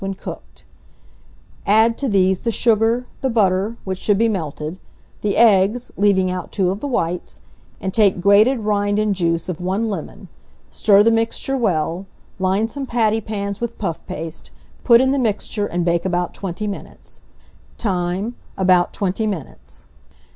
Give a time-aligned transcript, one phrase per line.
[0.01, 0.65] when cooked;
[1.67, 4.79] add to these the sugar, the butter, which should be melted;
[5.21, 7.39] the eggs, leaving out 2 of the whites,
[7.79, 10.27] and take grated rind and juice of 1 lemon;
[10.71, 12.07] stir the mixture well;
[12.39, 14.49] line some patty pans with puff paste,
[14.83, 17.21] put in the mixture, and bake about 20 minutes.
[17.77, 18.33] Time.
[18.57, 19.85] About 20 minutes.